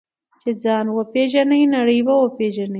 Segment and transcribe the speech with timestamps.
[0.41, 2.69] چې ځان وپېژنې، نړۍ به وپېژنې.